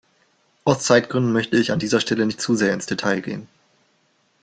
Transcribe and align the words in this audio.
Aus 0.63 0.79
Zeitgründen 0.85 1.31
möchte 1.31 1.57
ich 1.57 1.71
an 1.71 1.77
dieser 1.77 1.99
Stelle 1.99 2.25
nicht 2.25 2.41
zu 2.41 2.55
sehr 2.55 2.73
ins 2.73 2.87
Detail 2.87 3.21
gehen. 3.21 3.47